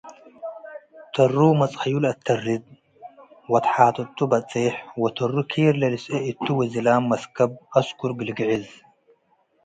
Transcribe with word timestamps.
ተሩ 1.13 1.35
መጽሀዩ 1.61 1.95
ለአተርድ 2.03 2.63
ወተሐጥጡ 3.53 4.17
በጹሕ 4.31 4.73
ወተሩ 5.03 5.35
ኬር 5.51 5.73
ለልስኤ 5.81 6.13
እቱ 6.31 6.45
ወዝላም 6.59 7.03
መስከብ 7.11 7.51
አስኩ 7.77 8.01
ልግዕዝ። 8.29 8.65